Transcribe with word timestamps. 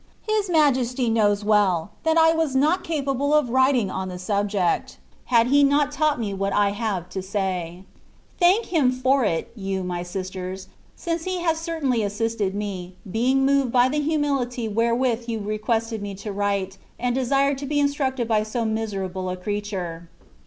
His 0.27 0.49
Majesty 0.49 1.11
knows 1.11 1.45
well, 1.45 1.91
that 2.01 2.17
I 2.17 2.31
was 2.33 2.55
not 2.55 2.83
capable 2.83 3.35
of 3.35 3.51
writing 3.51 3.91
on 3.91 4.09
the 4.09 4.17
subject, 4.17 4.97
had 5.25 5.45
He 5.45 5.63
not 5.63 5.91
taught 5.91 6.19
me 6.19 6.33
what 6.33 6.53
I 6.53 6.71
have 6.71 7.05
said. 7.11 7.83
Thank 8.39 8.65
Him 8.65 8.91
for 8.91 9.23
it, 9.23 9.51
you 9.55 9.83
my 9.83 10.01
sisters, 10.01 10.69
since 10.95 11.25
He 11.25 11.41
has 11.41 11.59
certainly 11.59 12.01
assisted 12.01 12.55
me, 12.55 12.95
being 13.11 13.45
moved 13.45 13.71
by 13.71 13.89
the 13.89 13.99
humility 13.99 14.67
where 14.67 14.95
with 14.95 15.29
you 15.29 15.37
requested 15.37 16.01
me 16.01 16.15
to 16.15 16.31
write, 16.31 16.79
and 16.99 17.13
desired 17.13 17.59
to 17.59 17.67
be 17.67 17.79
instructed 17.79 18.27
by 18.27 18.41
so 18.41 18.65
miserable 18.65 19.29
a 19.29 19.37
creature. 19.37 20.09